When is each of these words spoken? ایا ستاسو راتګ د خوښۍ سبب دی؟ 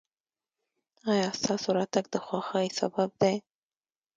ایا 1.11 1.27
ستاسو 1.39 1.67
راتګ 1.77 2.05
د 2.13 2.15
خوښۍ 2.25 2.67
سبب 2.79 3.09
دی؟ 3.21 3.35